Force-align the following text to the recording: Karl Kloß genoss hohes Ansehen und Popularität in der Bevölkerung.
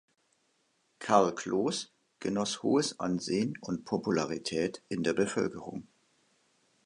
Karl 0.97 1.35
Kloß 1.35 1.91
genoss 2.19 2.63
hohes 2.63 2.99
Ansehen 2.99 3.55
und 3.61 3.85
Popularität 3.85 4.81
in 4.89 5.03
der 5.03 5.13
Bevölkerung. 5.13 5.87